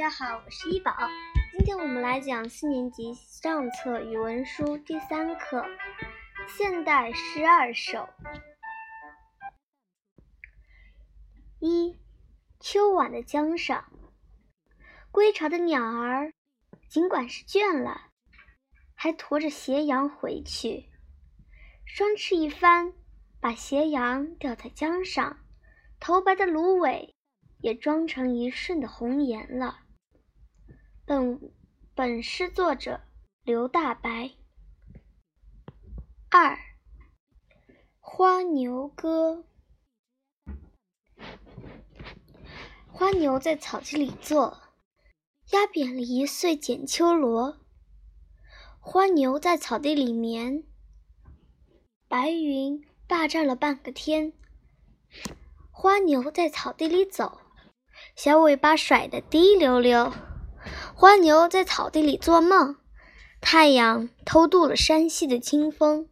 [0.00, 0.96] 大家好，我是一宝。
[1.52, 5.58] 今天我们来讲四年级上册语文书第三课
[6.48, 7.98] 《现代诗二首》。
[11.58, 12.00] 一，
[12.60, 13.92] 秋晚的江上，
[15.10, 16.32] 归巢的鸟儿，
[16.88, 18.00] 尽管是倦了，
[18.94, 20.88] 还驮着斜阳回去。
[21.84, 22.94] 双翅一翻，
[23.38, 25.40] 把斜阳吊在江上，
[26.00, 27.14] 头白的芦苇。
[27.62, 29.80] 也妆成一瞬的红颜了。
[31.10, 31.40] 本
[31.92, 33.00] 本诗作者
[33.42, 34.30] 刘大白。
[36.30, 36.56] 二，
[37.98, 39.44] 花牛歌。
[42.86, 44.56] 花牛在草地里坐，
[45.50, 47.58] 压扁了一穗剪秋萝。
[48.78, 50.62] 花牛在草地里眠，
[52.06, 54.32] 白云霸占了半个天。
[55.72, 57.40] 花牛在草地里走。
[58.14, 60.12] 小尾巴甩得滴溜溜，
[61.00, 62.76] 花牛在草地里做梦，
[63.40, 66.06] 太阳偷渡了山西的清风。